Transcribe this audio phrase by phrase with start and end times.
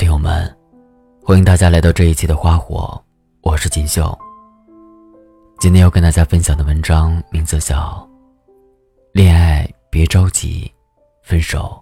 [0.00, 0.56] 听友们，
[1.22, 2.98] 欢迎大家来到这一期的花火，
[3.42, 4.18] 我是锦绣。
[5.58, 7.76] 今天要跟大家分享的文章名字叫
[9.12, 10.72] 《恋爱别着急，
[11.22, 11.78] 分手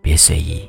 [0.00, 0.60] 别随意》。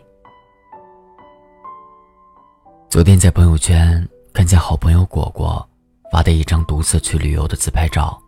[2.89, 4.03] 昨天在朋友圈
[4.33, 5.63] 看见好朋友果果
[6.11, 8.19] 发的一张独自去旅游的自拍照，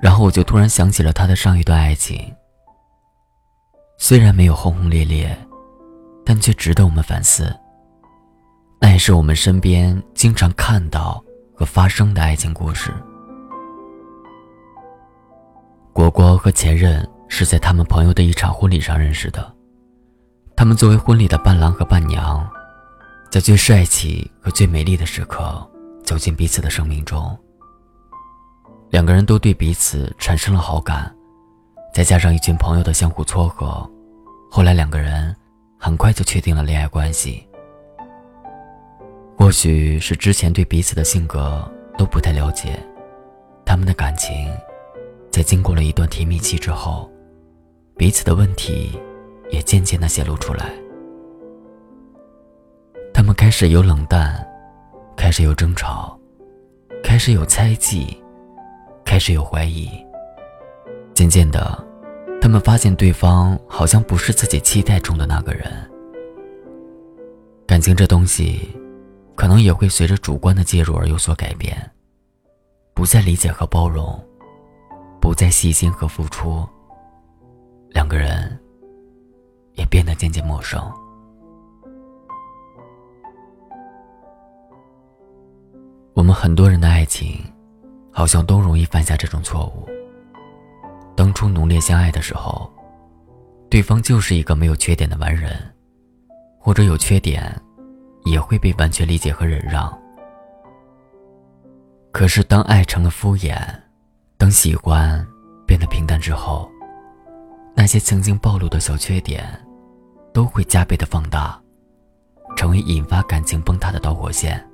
[0.00, 2.34] 然后我就突然想起了他的上一段爱情。
[3.98, 5.38] 虽然没有轰轰烈烈。
[6.28, 7.50] 但却值得我们反思。
[8.78, 12.92] 那也是我们身边经常看到和发生的爱情故事。
[15.90, 19.54] 果果和前任是在他们朋友的一场婚礼上认识的。
[20.54, 22.46] 他们作为婚礼的伴郎和伴娘，
[23.30, 25.66] 在最帅气和最美丽的时刻
[26.04, 27.34] 走进彼此的生命中。
[28.90, 31.10] 两个人都对彼此产生了好感，
[31.94, 33.90] 再加上一群朋友的相互撮合，
[34.50, 35.34] 后来两个人。
[35.78, 37.46] 很快就确定了恋爱关系。
[39.36, 42.78] 或许是之前对彼此的性格都不太了解，
[43.64, 44.52] 他们的感情，
[45.30, 47.08] 在经过了一段甜蜜期之后，
[47.96, 48.98] 彼此的问题
[49.50, 50.72] 也渐渐的显露出来。
[53.14, 54.46] 他们开始有冷淡，
[55.16, 56.18] 开始有争吵，
[57.02, 58.20] 开始有猜忌，
[59.04, 59.88] 开始有怀疑。
[61.14, 61.87] 渐渐的。
[62.40, 65.70] 他们发现对方好像不是自己期待中的那个人。
[67.66, 68.68] 感情这东西，
[69.34, 71.76] 可能也会随着主观的介入而有所改变，
[72.94, 74.18] 不再理解和包容，
[75.20, 76.66] 不再细心和付出，
[77.90, 78.58] 两个人
[79.74, 80.80] 也变得渐渐陌生。
[86.14, 87.44] 我们很多人的爱情，
[88.10, 89.86] 好像都容易犯下这种错误。
[91.18, 92.72] 当初浓烈相爱的时候，
[93.68, 95.52] 对方就是一个没有缺点的完人，
[96.60, 97.60] 或者有缺点，
[98.24, 99.92] 也会被完全理解和忍让。
[102.12, 103.58] 可是当爱成了敷衍，
[104.36, 105.26] 当喜欢
[105.66, 106.70] 变得平淡之后，
[107.74, 109.44] 那些曾经暴露的小缺点，
[110.32, 111.60] 都会加倍的放大，
[112.54, 114.64] 成为引发感情崩塌的导火线。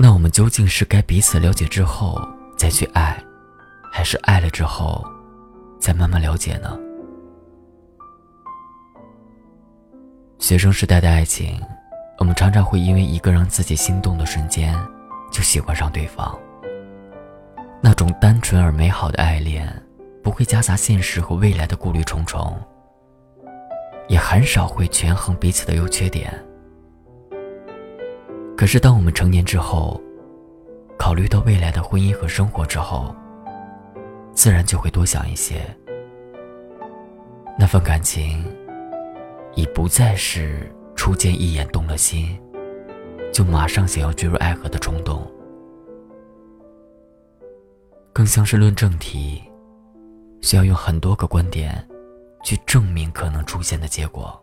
[0.00, 2.16] 那我们究竟是该彼此了解之后
[2.56, 3.20] 再去爱，
[3.92, 5.04] 还是爱了之后
[5.80, 6.78] 再慢慢了解呢？
[10.38, 11.60] 学生时代的爱情，
[12.18, 14.72] 我们常常会因为一个让自己心动的瞬间，
[15.32, 16.38] 就喜欢上对方。
[17.80, 19.68] 那种单纯而美好的爱恋，
[20.22, 22.56] 不会夹杂现实和未来的顾虑重重，
[24.06, 26.32] 也很少会权衡彼此的优缺点。
[28.58, 30.02] 可是，当我们成年之后，
[30.98, 33.14] 考虑到未来的婚姻和生活之后，
[34.32, 35.62] 自然就会多想一些。
[37.56, 38.44] 那份感情，
[39.54, 42.36] 已不再是初见一眼动了心，
[43.32, 45.24] 就马上想要坠入爱河的冲动，
[48.12, 49.40] 更像是论证题，
[50.40, 51.88] 需要用很多个观点，
[52.42, 54.36] 去证明可能出现的结果。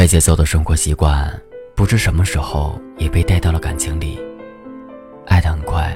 [0.00, 1.30] 快节奏的生活习惯，
[1.76, 4.18] 不知什么时候也被带到了感情里。
[5.26, 5.94] 爱的很快，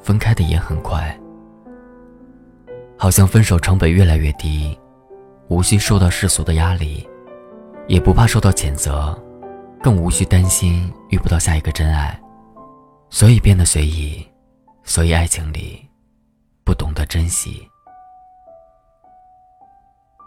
[0.00, 1.18] 分开的也很快。
[2.96, 4.78] 好像分手成本越来越低，
[5.48, 7.04] 无需受到世俗的压力，
[7.88, 9.20] 也不怕受到谴责，
[9.82, 12.16] 更无需担心遇不到下一个真爱，
[13.10, 14.24] 所以变得随意，
[14.84, 15.84] 所以爱情里
[16.62, 17.68] 不懂得珍惜。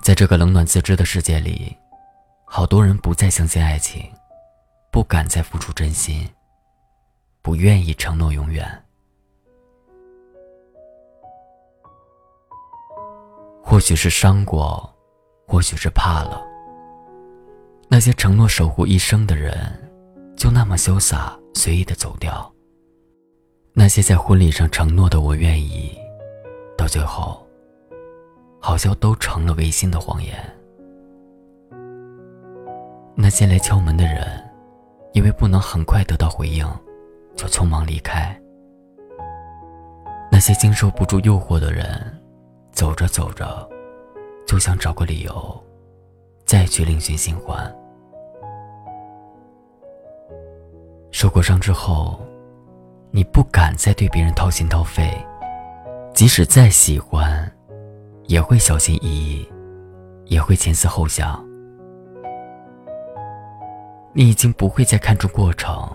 [0.04, 1.74] 在这个冷暖自知的世界里。
[2.54, 4.12] 好多人不再相信爱情，
[4.92, 6.28] 不敢再付出真心，
[7.42, 8.70] 不愿意承诺永远。
[13.64, 14.94] 或许是伤过，
[15.48, 16.46] 或许是怕了。
[17.88, 19.58] 那些承诺守护一生的人，
[20.36, 22.54] 就那么潇洒随意的走掉。
[23.72, 25.98] 那些在婚礼上承诺的“我愿意”，
[26.78, 27.48] 到最后，
[28.60, 30.61] 好像都成了违心的谎言。
[33.22, 34.26] 那些来敲门的人，
[35.14, 36.68] 因为不能很快得到回应，
[37.36, 38.36] 就匆忙离开。
[40.32, 42.20] 那些经受不住诱惑的人，
[42.72, 43.70] 走着走着，
[44.48, 45.64] 就想找个理由，
[46.48, 47.72] 再去另寻新欢。
[51.12, 52.20] 受过伤之后，
[53.12, 55.16] 你不敢再对别人掏心掏肺，
[56.12, 57.50] 即使再喜欢，
[58.24, 59.48] 也会小心翼翼，
[60.26, 61.51] 也会前思后想。
[64.14, 65.90] 你已经不会再看重过程，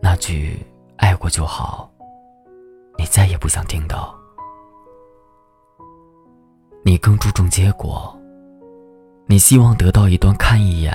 [0.00, 0.58] 那句
[0.96, 1.90] “爱过就好”，
[2.96, 4.14] 你再也不想听到。
[6.82, 8.16] 你更注重结果。
[9.26, 10.92] 你希望得到一段看一眼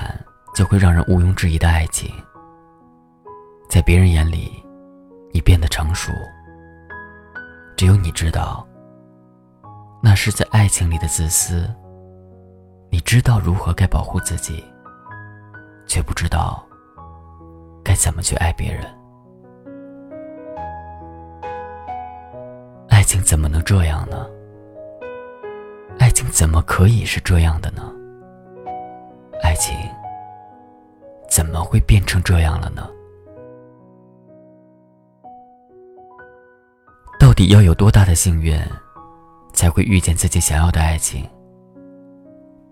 [0.54, 2.12] 就会让人毋庸置疑的爱情。
[3.69, 4.62] 在别人眼里，
[5.31, 6.12] 你变得成熟。
[7.77, 8.68] 只有你知道，
[10.01, 11.69] 那是在爱情里的自私。
[12.89, 14.62] 你知道如何该保护自己，
[15.87, 16.65] 却不知道
[17.83, 18.83] 该怎么去爱别人。
[22.89, 24.25] 爱情怎么能这样呢？
[25.99, 27.91] 爱情怎么可以是这样的呢？
[29.41, 29.75] 爱情
[31.29, 32.89] 怎么会变成这样了呢？
[37.19, 38.59] 到底要有多大的幸运，
[39.53, 41.27] 才会遇见自己想要的爱情？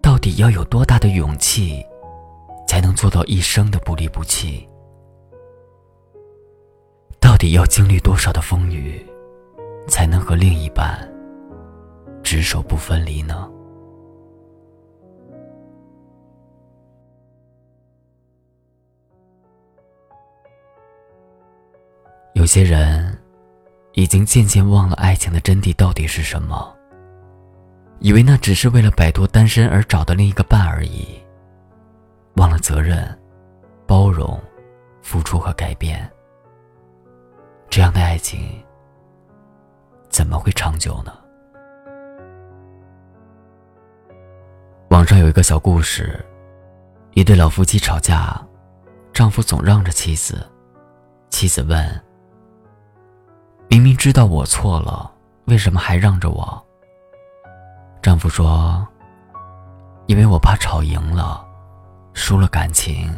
[0.01, 1.85] 到底要有多大的勇气，
[2.73, 4.67] 才能做到一生的不离不弃？
[7.19, 8.99] 到底要经历多少的风雨，
[9.87, 11.07] 才能和另一半
[12.23, 13.47] 执手不分离呢？
[22.33, 23.15] 有些人
[23.91, 26.75] 已经渐渐忘了爱情的真谛到底是什么，
[27.99, 31.22] 以为那只是为了摆脱单身而找的另一个伴而已，
[32.35, 33.07] 忘了责任、
[33.87, 34.39] 包容、
[35.01, 36.09] 付出和改变。
[37.69, 38.63] 这样的爱情
[40.09, 41.13] 怎么会长久呢？
[44.89, 46.23] 网上有一个小故事，
[47.13, 48.39] 一对老夫妻吵架，
[49.11, 50.47] 丈夫总让着妻子，
[51.29, 52.03] 妻子问。
[53.67, 55.11] 明明知道我错了，
[55.45, 56.63] 为什么还让着我？
[58.03, 58.87] 丈夫说
[60.05, 61.43] ：“因为我怕吵赢了，
[62.13, 63.09] 输了感情，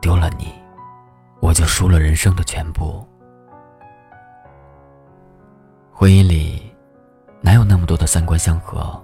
[0.00, 0.52] 丢了你，
[1.40, 3.06] 我就输了人生的全部。”
[5.92, 6.74] 婚姻里
[7.40, 9.02] 哪有那么多的三观相合？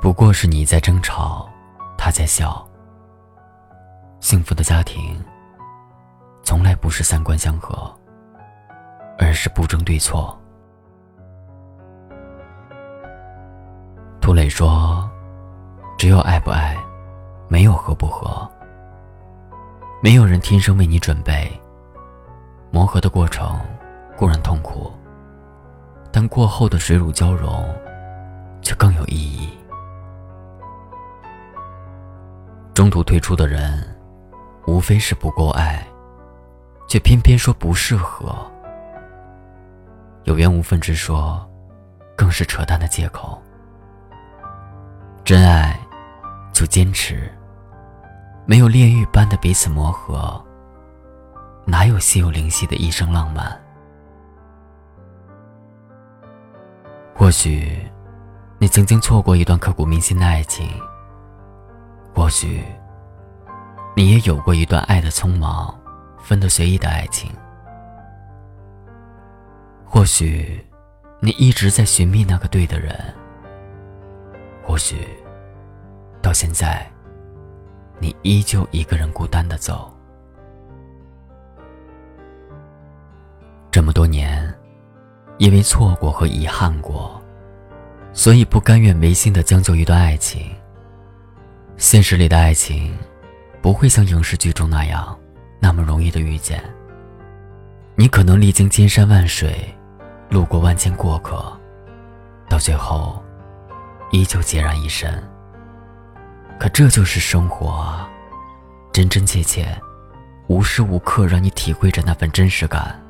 [0.00, 1.48] 不过是你在争吵，
[1.96, 2.66] 他在笑。
[4.20, 5.22] 幸福的家庭
[6.42, 7.94] 从来不是三观相合。
[9.20, 10.38] 而是不争对错。
[14.20, 15.10] 涂磊说
[15.98, 16.76] ：“只有爱不爱，
[17.48, 18.48] 没有合不合。
[20.02, 21.50] 没有人天生为你准备。
[22.70, 23.58] 磨合的过程
[24.16, 24.92] 固然痛苦，
[26.12, 27.66] 但过后的水乳交融，
[28.60, 29.48] 却更有意义。
[32.74, 33.82] 中途退出的人，
[34.66, 35.82] 无非是不够爱，
[36.86, 38.36] 却偏偏说不适合。”
[40.24, 41.44] 有缘无分之说，
[42.14, 43.40] 更是扯淡的借口。
[45.24, 45.78] 真爱
[46.52, 47.32] 就坚持，
[48.50, 50.42] 没有炼狱般的彼此磨合，
[51.66, 53.60] 哪有心有灵犀的一生浪漫？
[57.14, 57.78] 或许
[58.58, 60.66] 你曾经错过一段刻骨铭心的爱情，
[62.14, 62.64] 或许
[63.94, 65.78] 你也有过一段爱的匆忙、
[66.18, 67.30] 分得随意的爱情。
[69.84, 70.66] 或许，
[71.20, 72.98] 你一直在寻觅那个对的人。
[74.64, 75.06] 或许，
[76.22, 76.90] 到现在，
[77.98, 79.92] 你依旧一个人孤单的走。
[83.70, 84.52] 这么多年，
[85.38, 87.20] 因为错过和遗憾过，
[88.12, 90.50] 所以不甘愿违心的将就一段爱情。
[91.76, 92.96] 现实里的爱情，
[93.62, 95.16] 不会像影视剧中那样，
[95.60, 96.62] 那么容易的遇见。
[97.94, 99.74] 你可能历经千山万水。
[100.30, 101.58] 路过万千过客，
[102.50, 103.22] 到最后，
[104.10, 105.10] 依旧孑然一身。
[106.58, 108.10] 可这就是生活啊，
[108.92, 109.66] 真真切切，
[110.48, 113.00] 无时无刻让你体会着那份真实感。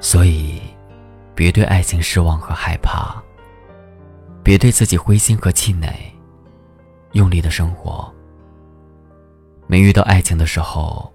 [0.00, 0.62] 所以，
[1.34, 3.22] 别对爱情失望和害怕，
[4.42, 5.92] 别对自己灰心和气馁，
[7.12, 8.10] 用力的生活。
[9.66, 11.12] 没遇到爱情的时候，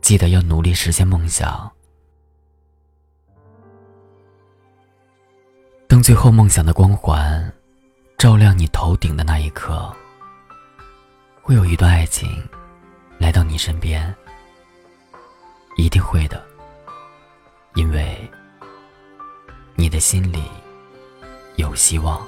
[0.00, 1.70] 记得要努力实现梦想。
[5.86, 7.52] 当最后梦想的光环
[8.16, 9.94] 照亮你头顶的那一刻，
[11.42, 12.42] 会有一段爱情
[13.18, 14.14] 来到你身边，
[15.76, 16.42] 一定会的，
[17.74, 18.16] 因为
[19.74, 20.42] 你的心里
[21.56, 22.26] 有希望。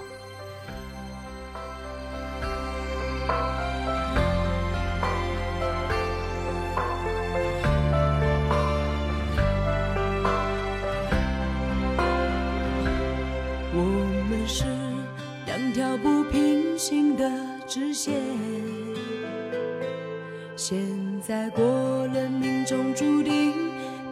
[21.27, 21.65] 在过
[22.07, 23.53] 了命中注定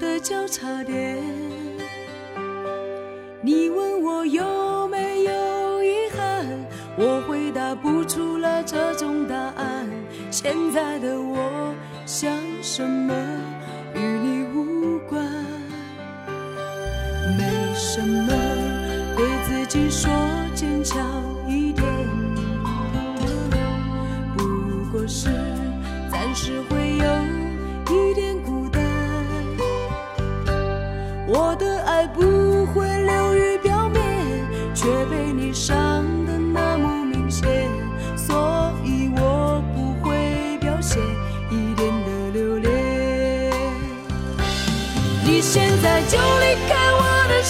[0.00, 1.22] 的交叉点。
[3.40, 6.44] 你问我有没有遗憾
[6.96, 9.88] 我回答不出来这种答案。
[10.28, 11.72] 现在的我
[12.04, 13.14] 想什么
[13.94, 15.24] 与你无关。
[17.38, 18.26] 没什么
[19.16, 20.33] 对自己说。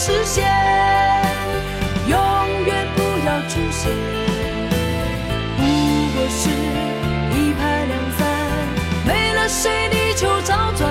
[0.07, 0.45] 视线，
[2.07, 2.19] 永
[2.67, 3.91] 远不要出现。
[5.57, 5.63] 不
[6.13, 6.51] 过是
[7.31, 8.21] 一拍两散，
[9.07, 10.87] 没了谁地球照转。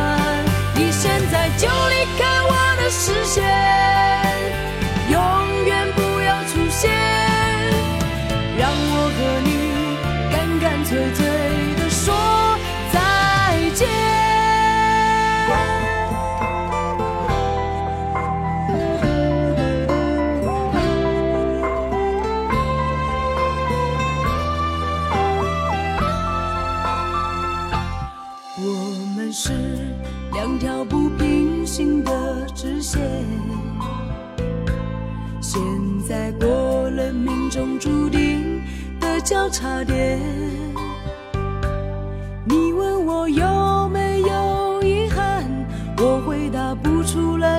[0.74, 3.44] 你现在就离开我的视线，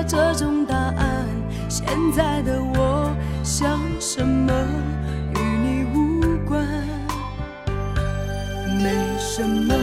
[0.07, 1.25] 这种答案。
[1.67, 4.53] 现在的我想什么
[5.35, 6.65] 与你无关，
[8.81, 9.73] 没什么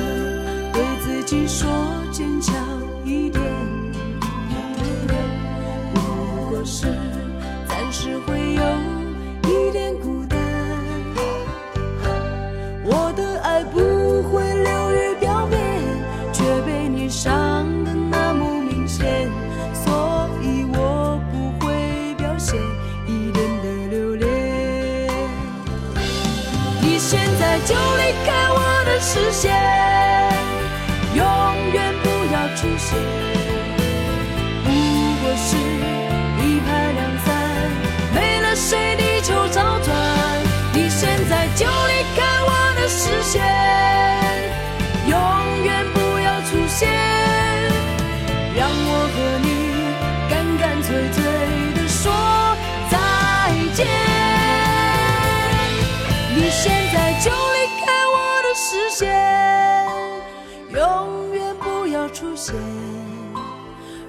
[62.42, 62.52] 现。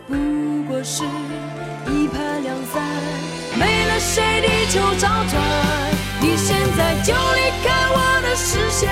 [0.08, 0.16] 不
[0.68, 1.04] 过是
[1.86, 2.82] 一拍两散，
[3.60, 5.34] 没了谁地球照转。
[6.20, 8.90] 你现在就离开我的视线，